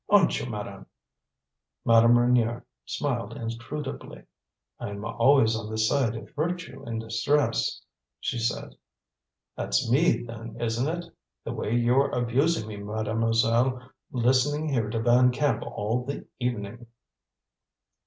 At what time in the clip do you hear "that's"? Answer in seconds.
9.55-9.91